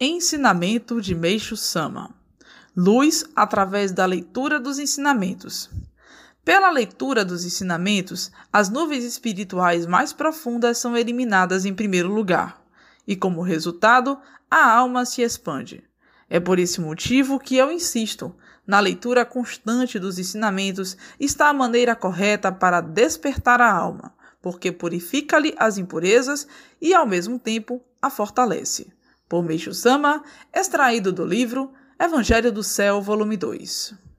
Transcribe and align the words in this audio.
Ensinamento 0.00 1.00
de 1.00 1.12
Meixo 1.12 1.56
Sama 1.56 2.14
Luz 2.76 3.24
através 3.34 3.90
da 3.90 4.06
leitura 4.06 4.60
dos 4.60 4.78
ensinamentos. 4.78 5.68
Pela 6.44 6.70
leitura 6.70 7.24
dos 7.24 7.44
ensinamentos, 7.44 8.30
as 8.52 8.68
nuvens 8.68 9.02
espirituais 9.02 9.86
mais 9.86 10.12
profundas 10.12 10.78
são 10.78 10.96
eliminadas 10.96 11.64
em 11.64 11.74
primeiro 11.74 12.14
lugar, 12.14 12.62
e 13.08 13.16
como 13.16 13.42
resultado, 13.42 14.16
a 14.48 14.70
alma 14.70 15.04
se 15.04 15.20
expande. 15.20 15.82
É 16.30 16.38
por 16.38 16.60
esse 16.60 16.80
motivo 16.80 17.36
que 17.40 17.56
eu 17.56 17.72
insisto: 17.72 18.32
na 18.64 18.78
leitura 18.78 19.24
constante 19.24 19.98
dos 19.98 20.16
ensinamentos 20.16 20.96
está 21.18 21.48
a 21.48 21.52
maneira 21.52 21.96
correta 21.96 22.52
para 22.52 22.80
despertar 22.80 23.60
a 23.60 23.72
alma, 23.72 24.14
porque 24.40 24.70
purifica-lhe 24.70 25.56
as 25.58 25.76
impurezas 25.76 26.46
e, 26.80 26.94
ao 26.94 27.04
mesmo 27.04 27.36
tempo, 27.36 27.82
a 28.00 28.08
fortalece 28.08 28.96
por 29.28 29.44
Meixo 29.44 29.74
Sama, 29.74 30.22
extraído 30.54 31.12
do 31.12 31.24
livro 31.24 31.72
Evangelho 31.98 32.52
do 32.52 32.62
Céu, 32.62 33.00
volume 33.02 33.36
2. 33.36 34.07